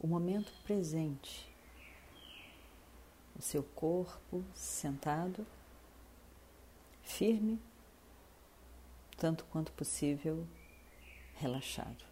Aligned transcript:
o 0.00 0.06
momento 0.06 0.50
presente, 0.64 1.46
o 3.38 3.42
seu 3.42 3.62
corpo 3.62 4.42
sentado, 4.54 5.46
firme, 7.02 7.60
tanto 9.18 9.44
quanto 9.44 9.70
possível, 9.72 10.48
relaxado. 11.34 12.11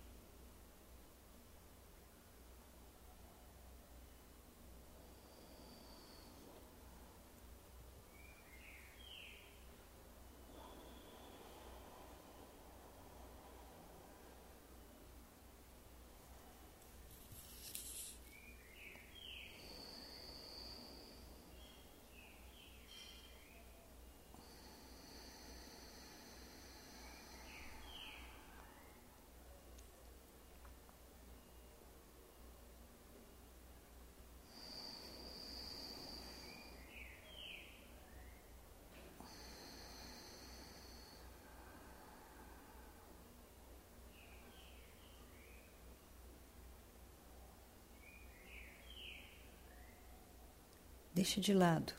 Deixe 51.20 51.38
de 51.38 51.52
lado. 51.52 51.92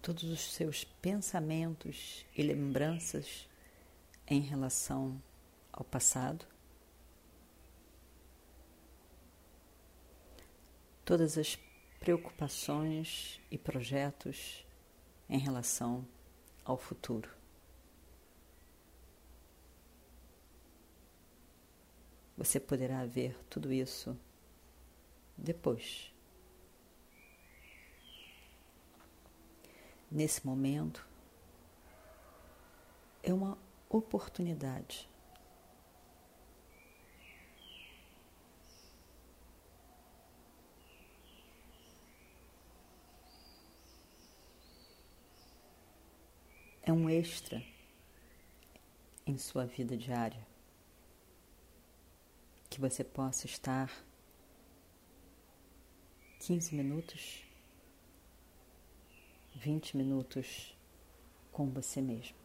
Todos 0.00 0.24
os 0.24 0.40
seus 0.40 0.84
pensamentos 0.84 2.24
e 2.34 2.42
lembranças 2.42 3.46
em 4.26 4.40
relação 4.40 5.22
ao 5.70 5.84
passado. 5.84 6.46
Todas 11.04 11.36
as 11.36 11.58
preocupações 12.00 13.38
e 13.50 13.58
projetos 13.58 14.64
em 15.28 15.38
relação 15.38 16.08
ao 16.64 16.78
futuro. 16.78 17.35
Você 22.36 22.60
poderá 22.60 23.04
ver 23.06 23.34
tudo 23.48 23.72
isso 23.72 24.16
depois. 25.36 26.12
Nesse 30.10 30.46
momento, 30.46 31.06
é 33.22 33.32
uma 33.32 33.56
oportunidade. 33.88 35.08
É 46.82 46.92
um 46.92 47.10
extra 47.10 47.64
em 49.26 49.36
sua 49.38 49.64
vida 49.66 49.96
diária 49.96 50.46
que 52.76 52.80
você 52.82 53.02
possa 53.02 53.46
estar 53.46 53.90
15 56.40 56.74
minutos, 56.74 57.42
20 59.54 59.96
minutos 59.96 60.76
com 61.50 61.70
você 61.70 62.02
mesmo. 62.02 62.36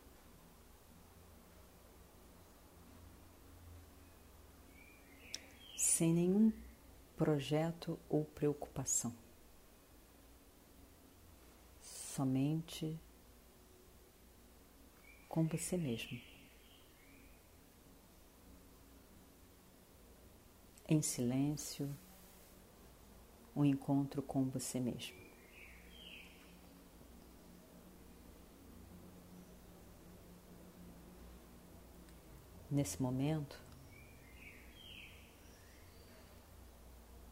Sem 5.75 6.13
nenhum 6.13 6.53
projeto 7.17 7.99
ou 8.07 8.23
preocupação. 8.23 9.13
Somente 11.81 12.97
com 15.27 15.45
você 15.45 15.75
mesmo. 15.75 16.30
Em 20.93 21.01
silêncio, 21.01 21.89
um 23.55 23.63
encontro 23.63 24.21
com 24.21 24.43
você 24.49 24.77
mesmo. 24.77 25.15
Nesse 32.69 33.01
momento, 33.01 33.57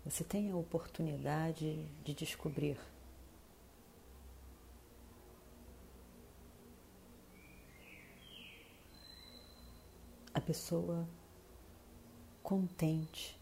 você 0.06 0.24
tem 0.24 0.52
a 0.52 0.56
oportunidade 0.56 1.86
de 2.06 2.14
descobrir 2.14 2.80
a 10.34 10.40
pessoa 10.40 11.06
contente 12.42 13.39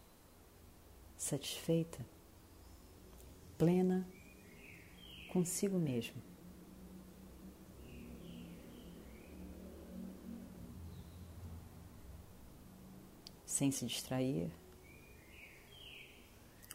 satisfeita, 1.18 1.98
plena 3.58 4.08
consigo 5.32 5.76
mesmo. 5.76 6.22
Sem 13.44 13.72
se 13.72 13.84
distrair 13.84 14.48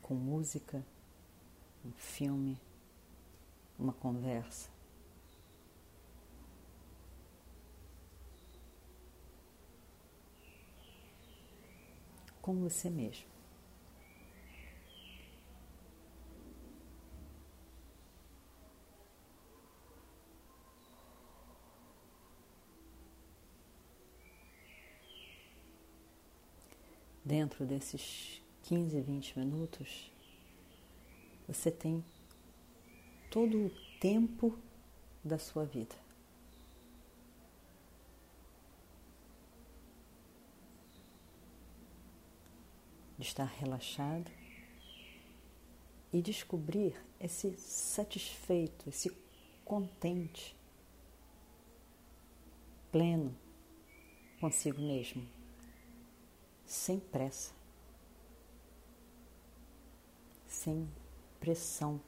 com 0.02 0.14
música, 0.14 0.86
um 1.86 1.94
filme, 1.94 2.60
uma 3.80 3.94
conversa. 3.94 4.70
Com 12.42 12.60
você 12.60 12.90
mesmo. 12.90 13.33
Dentro 27.34 27.66
desses 27.66 28.44
15, 28.62 29.02
20 29.02 29.40
minutos, 29.40 30.12
você 31.48 31.72
tem 31.72 32.06
todo 33.32 33.58
o 33.58 33.72
tempo 34.00 34.56
da 35.24 35.40
sua 35.40 35.66
vida. 35.66 35.96
De 43.18 43.26
estar 43.26 43.46
relaxado 43.46 44.30
e 46.14 46.22
descobrir 46.22 46.96
esse 47.20 47.58
satisfeito, 47.58 48.88
esse 48.88 49.10
contente, 49.66 50.56
pleno 52.92 53.36
consigo 54.40 54.80
mesmo, 54.80 55.28
sem 56.74 57.00
pressa, 57.00 57.54
sem 60.48 60.90
pressão. 61.40 62.02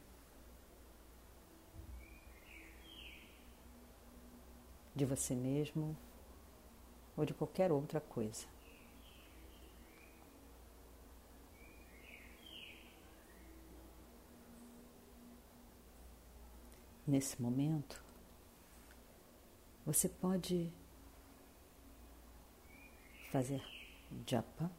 De 4.96 5.06
você 5.06 5.36
mesmo 5.36 5.96
ou 7.16 7.26
de 7.26 7.34
qualquer 7.34 7.72
outra 7.72 8.02
coisa. 8.02 8.48
Nesse 17.06 17.40
momento, 17.40 18.04
você 19.86 20.10
pode 20.10 20.74
fazer 23.32 23.75
japa, 24.28 24.72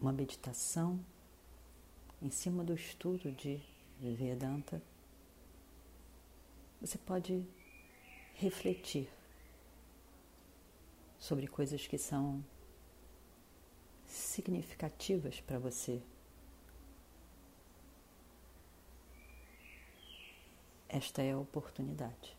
uma 0.00 0.12
meditação 0.12 1.04
em 2.22 2.30
cima 2.30 2.62
do 2.64 2.74
estudo 2.74 3.32
de 3.32 3.60
Vedanta. 4.00 4.80
Você 6.80 6.96
pode 6.98 7.44
refletir 8.34 9.08
sobre 11.18 11.48
coisas 11.48 11.86
que 11.86 11.98
são 11.98 12.44
significativas 14.06 15.40
para 15.40 15.58
você. 15.58 16.00
Esta 20.88 21.22
é 21.22 21.32
a 21.32 21.38
oportunidade. 21.38 22.37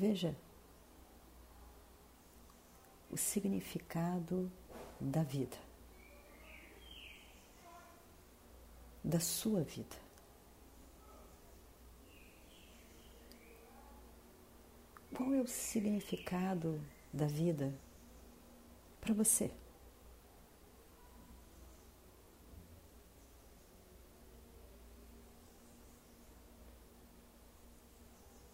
Veja 0.00 0.34
o 3.10 3.18
significado 3.18 4.50
da 4.98 5.22
vida, 5.22 5.58
da 9.04 9.20
sua 9.20 9.62
vida. 9.62 9.94
Qual 15.14 15.34
é 15.34 15.42
o 15.42 15.46
significado 15.46 16.80
da 17.12 17.26
vida 17.26 17.78
para 19.02 19.12
você? 19.12 19.50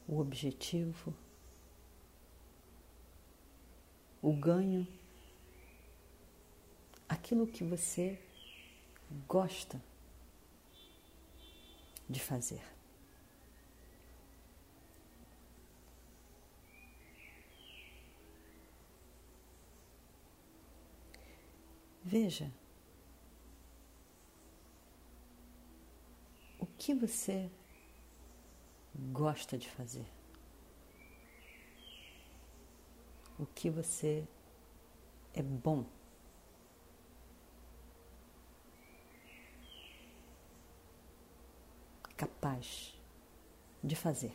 O 0.08 0.19
objetivo, 0.19 1.14
o 4.22 4.32
ganho 4.32 4.86
aquilo 7.08 7.46
que 7.46 7.64
você 7.64 8.18
gosta 9.26 9.80
de 12.08 12.20
fazer. 12.20 12.62
Veja 22.02 22.52
o 26.58 26.66
que 26.78 26.94
você 26.94 27.50
gosta 29.12 29.58
de 29.58 29.68
fazer, 29.68 30.06
o 33.38 33.46
que 33.46 33.68
você 33.70 34.26
é 35.34 35.42
bom 35.42 35.84
capaz 42.16 42.94
de 43.84 43.94
fazer. 43.94 44.32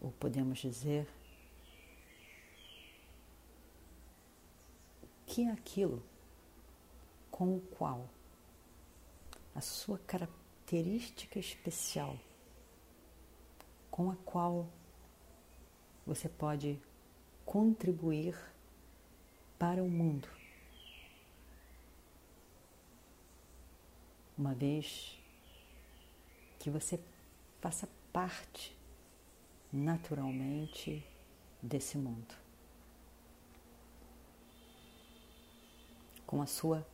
Ou 0.00 0.10
podemos 0.12 0.58
dizer 0.58 1.06
que 5.26 5.44
é 5.44 5.50
aquilo 5.52 6.02
com 7.30 7.56
o 7.56 7.60
qual 7.60 8.08
a 9.54 9.60
sua 9.60 9.98
característica 9.98 11.38
especial, 11.38 12.18
com 14.00 14.10
a 14.10 14.16
qual 14.24 14.66
você 16.06 16.26
pode 16.26 16.80
contribuir 17.44 18.34
para 19.58 19.82
o 19.84 19.90
mundo. 19.90 20.26
uma 24.38 24.54
vez 24.54 25.20
que 26.58 26.70
você 26.70 26.98
faça 27.60 27.86
parte 28.10 28.74
naturalmente 29.70 31.06
desse 31.62 31.98
mundo. 31.98 32.34
Com 36.26 36.40
a 36.40 36.46
sua 36.46 36.86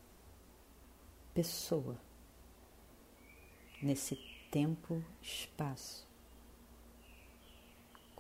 pessoa, 1.32 1.96
nesse 3.81 4.17
tempo, 4.51 5.01
espaço. 5.22 6.06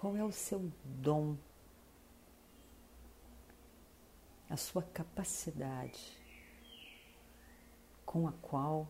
Qual 0.06 0.16
é 0.16 0.22
o 0.22 0.30
seu 0.30 0.72
dom, 0.84 1.36
a 4.48 4.56
sua 4.56 4.80
capacidade 4.80 6.16
com 8.04 8.28
a 8.28 8.32
qual 8.34 8.86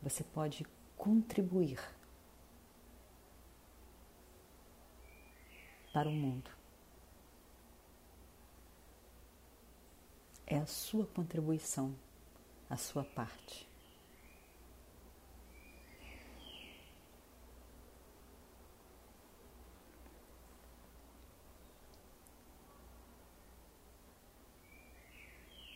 você 0.00 0.24
pode 0.24 0.64
contribuir 0.96 1.78
para 5.92 6.08
o 6.08 6.12
mundo. 6.12 6.50
É 10.46 10.56
a 10.56 10.66
sua 10.66 11.04
contribuição, 11.04 11.94
a 12.70 12.78
sua 12.78 13.04
parte. 13.04 13.70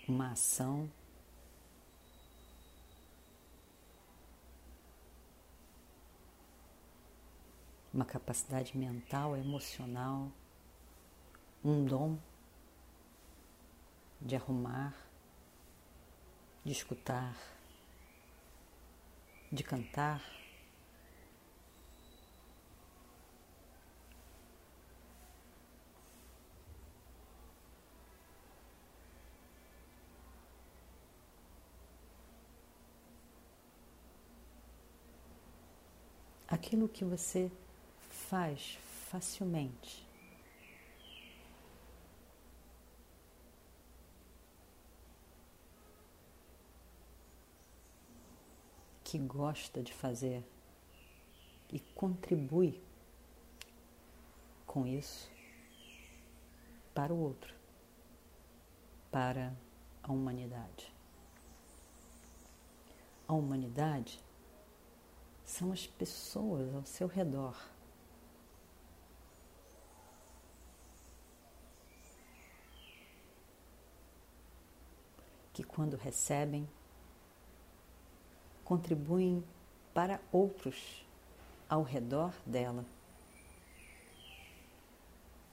Uma 0.08 0.32
ação 0.32 0.88
uma 7.96 8.04
capacidade 8.04 8.76
mental, 8.76 9.34
emocional, 9.34 10.30
um 11.64 11.82
dom 11.86 12.18
de 14.20 14.36
arrumar, 14.36 14.94
de 16.62 16.72
escutar, 16.72 17.34
de 19.50 19.64
cantar. 19.64 20.22
Aquilo 36.48 36.88
que 36.88 37.04
você 37.04 37.50
faz 38.08 38.78
facilmente. 39.10 40.06
Que 49.02 49.18
gosta 49.18 49.82
de 49.82 49.92
fazer 49.92 50.44
e 51.72 51.80
contribui 51.94 52.80
com 54.66 54.86
isso 54.86 55.30
para 56.94 57.12
o 57.12 57.18
outro, 57.18 57.54
para 59.10 59.52
a 60.02 60.12
humanidade. 60.12 60.92
A 63.26 63.32
humanidade 63.32 64.20
são 65.46 65.70
as 65.70 65.86
pessoas 65.86 66.74
ao 66.74 66.84
seu 66.84 67.06
redor. 67.06 67.56
Que, 75.54 75.62
quando 75.62 75.96
recebem, 75.96 76.68
contribuem 78.62 79.42
para 79.94 80.20
outros 80.30 81.06
ao 81.68 81.82
redor 81.82 82.34
dela, 82.44 82.84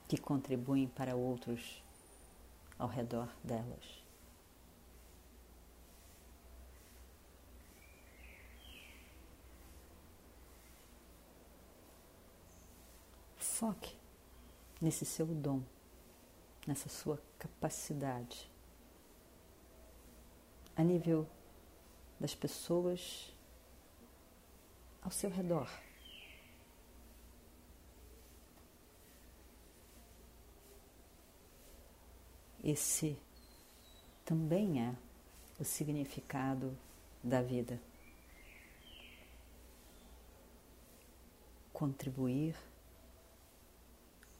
que 0.09 0.17
contribuem 0.17 0.87
para 0.87 1.15
outros 1.15 1.81
ao 2.77 2.89
redor 2.89 3.29
delas. 3.41 4.02
Foque 13.53 13.95
nesse 14.81 15.05
seu 15.05 15.27
dom, 15.27 15.61
nessa 16.65 16.89
sua 16.89 17.21
capacidade, 17.37 18.49
a 20.75 20.81
nível 20.81 21.29
das 22.19 22.33
pessoas 22.33 23.31
ao 25.03 25.11
seu 25.11 25.29
redor. 25.29 25.69
Esse 32.63 33.15
também 34.25 34.81
é 34.81 34.95
o 35.59 35.63
significado 35.63 36.75
da 37.23 37.43
vida. 37.43 37.79
Contribuir 41.71 42.72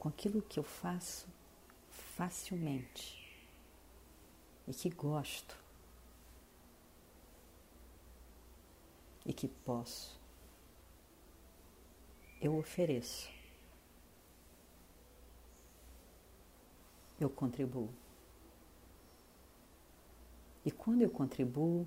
com 0.04 0.10
aquilo 0.10 0.42
que 0.42 0.58
eu 0.58 0.62
faço 0.62 1.26
facilmente 2.14 3.26
e 4.68 4.74
que 4.74 4.90
gosto 4.90 5.56
e 9.24 9.32
que 9.32 9.48
posso. 9.48 10.20
Eu 12.38 12.54
ofereço. 12.58 13.30
Eu 17.18 17.30
contribuo. 17.30 17.88
E 20.66 20.70
quando 20.70 21.00
eu 21.00 21.08
contribuo 21.08 21.86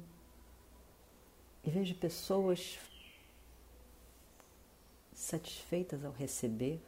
e 1.64 1.70
vejo 1.70 1.94
pessoas 1.94 2.80
satisfeitas 5.14 6.04
ao 6.04 6.12
receber, 6.12 6.82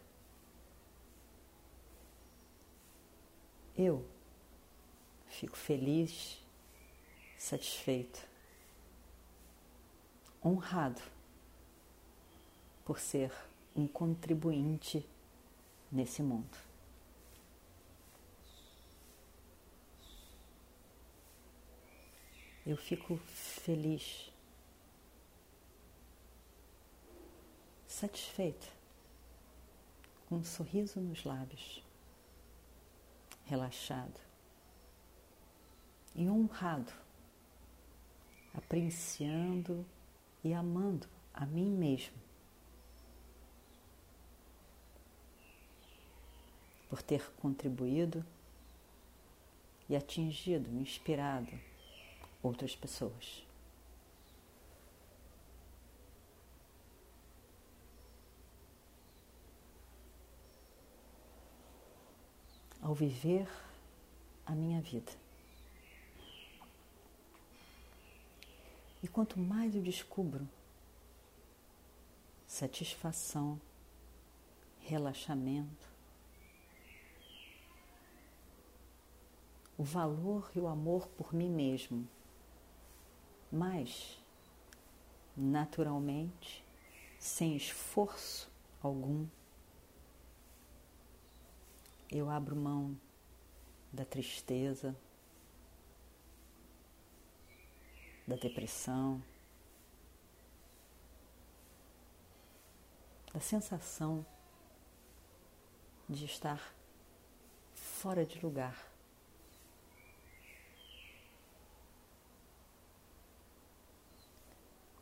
eu 3.80 4.06
fico 5.28 5.58
feliz, 5.58 6.44
satisfeito, 7.38 8.28
honrado 10.44 11.02
por 12.84 13.00
ser 13.00 13.32
um 13.76 13.88
contribuinte 13.88 15.08
nesse 15.92 16.22
mundo. 16.22 16.70
eu 22.70 22.78
fico 22.78 23.18
feliz, 23.18 24.32
satisfeita, 27.88 28.68
com 30.28 30.36
um 30.36 30.44
sorriso 30.44 31.00
nos 31.00 31.24
lábios, 31.24 31.84
relaxado 33.50 34.22
e 36.16 36.30
honrado, 36.30 36.94
apreciando 38.54 39.84
e 40.44 40.54
amando 40.54 41.08
a 41.34 41.48
mim 41.48 41.72
mesmo. 41.72 42.16
Por 46.88 47.02
ter 47.02 47.28
contribuído 47.42 48.24
e 49.88 49.96
atingido, 49.96 50.70
inspirado 50.80 51.52
outras 52.44 52.76
pessoas. 52.76 53.49
Ao 62.90 62.96
viver 62.96 63.48
a 64.48 64.56
minha 64.56 64.82
vida. 64.82 65.12
E 69.04 69.08
quanto 69.08 69.40
mais 69.40 69.76
eu 69.76 69.82
descubro 69.84 70.50
satisfação, 72.48 73.62
relaxamento, 74.80 75.88
o 79.78 79.84
valor 79.84 80.50
e 80.56 80.60
o 80.60 80.68
amor 80.68 81.08
por 81.10 81.32
mim 81.32 81.52
mesmo 81.52 82.10
mas 83.52 84.18
naturalmente, 85.38 86.66
sem 87.20 87.56
esforço 87.56 88.50
algum, 88.82 89.28
eu 92.12 92.30
abro 92.30 92.56
mão 92.56 92.98
da 93.94 94.04
tristeza, 94.04 94.96
da 98.28 98.36
depressão, 98.36 99.22
da 103.34 103.40
sensação 103.40 104.26
de 106.08 106.26
estar 106.26 106.74
fora 107.74 108.26
de 108.26 108.40
lugar. 108.40 108.88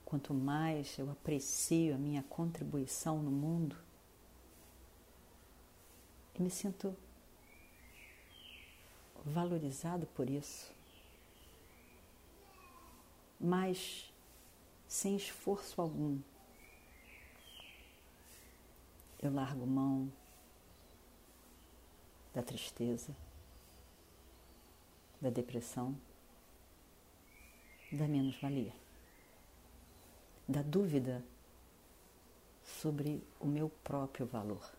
Quanto 0.04 0.34
mais 0.34 0.98
eu 0.98 1.10
aprecio 1.12 1.96
a 1.96 1.98
minha 1.98 2.24
contribuição 2.24 3.22
no 3.22 3.32
mundo, 3.32 3.78
e 6.38 6.42
me 6.42 6.50
sinto 6.50 6.96
valorizado 9.26 10.06
por 10.08 10.30
isso, 10.30 10.72
mas 13.40 14.12
sem 14.88 15.16
esforço 15.16 15.82
algum. 15.82 16.20
Eu 19.22 19.34
largo 19.34 19.66
mão 19.66 20.12
da 22.34 22.44
tristeza, 22.44 23.16
da 25.20 25.30
depressão, 25.30 25.98
da 27.92 28.08
menos-valia 28.08 28.74
da 30.48 30.62
dúvida 30.62 31.24
sobre 32.64 33.22
o 33.40 33.46
meu 33.46 33.70
próprio 33.84 34.26
valor. 34.26 34.77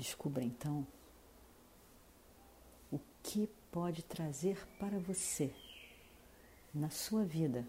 Descubra 0.00 0.42
então 0.42 0.86
o 2.90 2.98
que 3.22 3.46
pode 3.70 4.02
trazer 4.02 4.66
para 4.78 4.98
você, 4.98 5.54
na 6.72 6.88
sua 6.88 7.22
vida, 7.22 7.68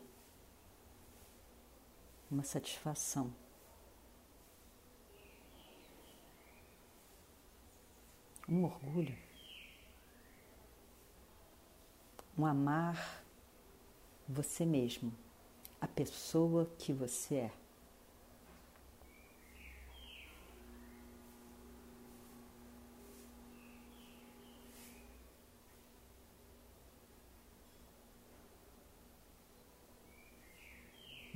uma 2.31 2.41
satisfação 2.41 3.33
um 8.47 8.63
orgulho, 8.63 9.17
um 12.37 12.45
amar 12.45 13.25
você 14.25 14.65
mesmo, 14.65 15.13
a 15.81 15.87
pessoa 15.87 16.65
que 16.77 16.93
você 16.93 17.35
é. 17.35 17.60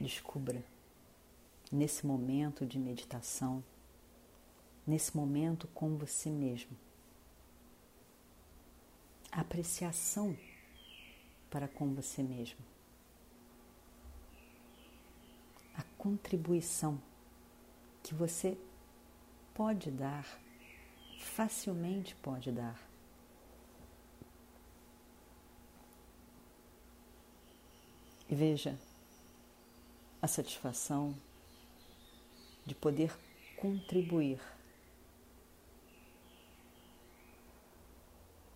Descubra 0.06 0.64
nesse 1.72 2.06
momento 2.06 2.64
de 2.64 2.78
meditação, 2.78 3.64
nesse 4.86 5.18
momento 5.18 5.68
com 5.70 5.98
você 5.98 6.30
mesmo, 6.30 6.78
a 9.32 9.42
apreciação 9.42 10.38
para 11.50 11.68
com 11.68 11.92
você 11.96 12.22
mesmo, 12.22 12.60
a 15.76 15.82
contribuição 15.98 17.02
que 18.04 18.14
você 18.14 18.56
pode 19.56 19.90
dar, 19.90 20.40
facilmente 21.18 22.14
pode 22.18 22.52
dar. 22.52 22.80
E 28.30 28.36
veja 28.36 28.78
a 30.26 30.28
satisfação 30.28 31.16
de 32.66 32.74
poder 32.74 33.16
contribuir 33.58 34.42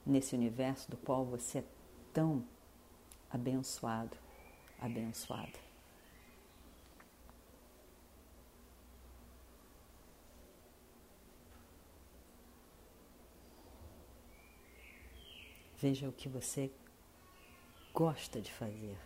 nesse 0.04 0.34
universo 0.34 0.90
do 0.90 0.98
qual 0.98 1.24
você 1.24 1.60
é 1.60 1.64
tão 2.12 2.44
abençoado, 3.30 4.18
abençoada. 4.80 5.60
Veja 15.78 16.10
o 16.10 16.14
que 16.14 16.28
você 16.28 16.72
gosta 17.94 18.42
de 18.42 18.52
fazer, 18.52 18.98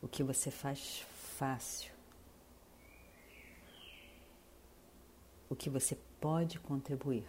o 0.00 0.08
que 0.08 0.22
você 0.22 0.50
faz 0.50 1.04
fácil, 1.36 1.92
o 5.48 5.56
que 5.56 5.68
você 5.68 5.96
pode 6.20 6.58
contribuir. 6.60 7.24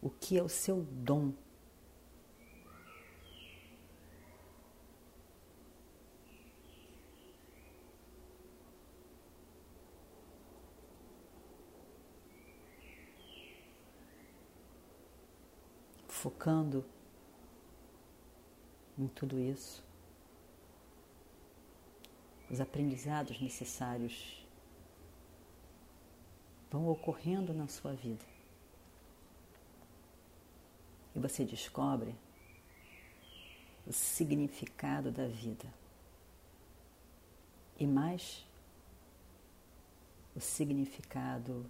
O 0.00 0.08
que 0.10 0.38
é 0.38 0.42
o 0.42 0.48
seu 0.48 0.82
dom? 0.82 1.32
Focando 16.06 16.84
em 18.98 19.06
tudo 19.06 19.38
isso, 19.38 19.82
os 22.50 22.60
aprendizados 22.60 23.40
necessários 23.40 24.44
vão 26.70 26.88
ocorrendo 26.88 27.54
na 27.54 27.68
sua 27.68 27.92
vida. 27.92 28.24
E 31.14 31.20
você 31.20 31.44
descobre 31.44 32.14
o 33.86 33.92
significado 33.92 35.10
da 35.10 35.26
vida. 35.26 35.72
E 37.78 37.86
mais, 37.86 38.44
o 40.34 40.40
significado 40.40 41.64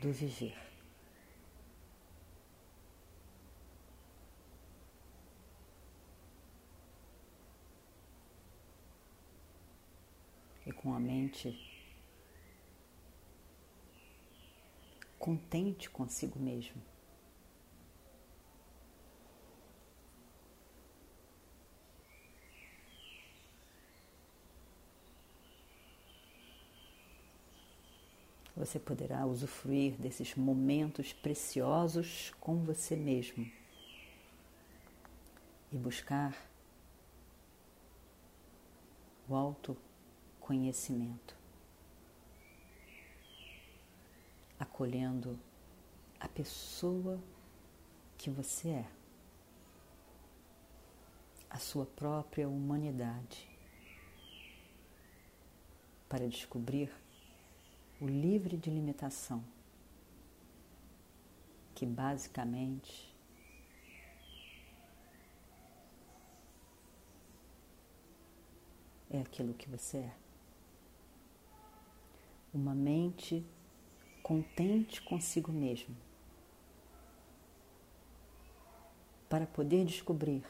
do 0.00 0.12
viver. 0.12 0.67
E 10.68 10.72
com 10.72 10.92
a 10.92 11.00
mente 11.00 11.58
contente 15.18 15.88
consigo 15.88 16.38
mesmo. 16.38 16.76
Você 28.54 28.78
poderá 28.78 29.24
usufruir 29.24 29.94
desses 29.94 30.34
momentos 30.34 31.14
preciosos 31.14 32.30
com 32.38 32.62
você 32.62 32.94
mesmo 32.94 33.50
e 35.72 35.78
buscar 35.78 36.36
o 39.26 39.34
autoconhecimento. 40.48 41.36
acolhendo 44.60 45.38
a 46.18 46.26
pessoa 46.26 47.20
que 48.16 48.28
você 48.28 48.70
é, 48.70 48.90
a 51.48 51.58
sua 51.58 51.86
própria 51.86 52.48
humanidade, 52.48 53.48
para 56.08 56.28
descobrir 56.28 56.92
o 58.00 58.06
livre 58.08 58.56
de 58.56 58.68
limitação, 58.68 59.44
que 61.72 61.86
basicamente 61.86 63.14
é 69.08 69.20
aquilo 69.20 69.54
que 69.54 69.68
você 69.68 69.98
é. 69.98 70.27
Uma 72.52 72.74
mente 72.74 73.44
contente 74.22 75.02
consigo 75.02 75.52
mesmo, 75.52 75.94
para 79.28 79.46
poder 79.46 79.84
descobrir 79.84 80.42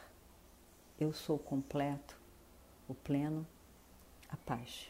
eu 0.99 1.13
sou 1.13 1.39
completo, 1.39 2.19
o 2.87 2.93
pleno, 2.93 3.47
a 4.27 4.35
paz. 4.35 4.89